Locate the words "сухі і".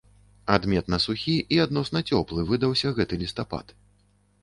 1.05-1.61